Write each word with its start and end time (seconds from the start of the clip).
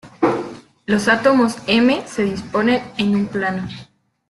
Los 0.87 1.07
átomos 1.07 1.57
M 1.67 2.01
se 2.07 2.23
disponen 2.23 2.81
en 2.97 3.13
un 3.15 3.27
plano. 3.27 3.67